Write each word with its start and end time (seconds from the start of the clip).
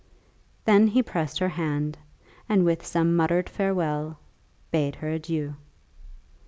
Then 0.65 0.87
he 0.87 1.03
pressed 1.03 1.37
her 1.37 1.49
hand, 1.49 1.95
and 2.49 2.65
with 2.65 2.83
some 2.83 3.15
muttered 3.15 3.47
farewell, 3.47 4.17
bade 4.71 4.95
her 4.95 5.09
adieu. 5.11 5.53